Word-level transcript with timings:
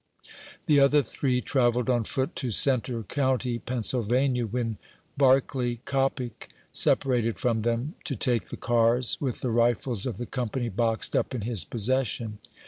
The 0.65 0.79
other 0.79 1.03
three 1.03 1.43
trav 1.43 1.75
elled 1.75 1.87
on 1.87 2.05
foot 2.05 2.35
to 2.37 2.49
Centre 2.49 3.03
County, 3.03 3.59
Pennsylvania, 3.59 4.47
when 4.47 4.79
Barclay 5.15 5.75
Coppie 5.85 6.31
separated 6.73 7.37
from 7.37 7.61
them, 7.61 7.93
to 8.05 8.15
take 8.15 8.45
the 8.45 8.57
cars, 8.57 9.19
with 9.21 9.41
the 9.41 9.51
rifles 9.51 10.07
of 10.07 10.17
the 10.17 10.25
company 10.25 10.69
boxed 10.69 11.11
tip 11.11 11.35
in 11.35 11.41
his 11.41 11.65
possession. 11.65 12.39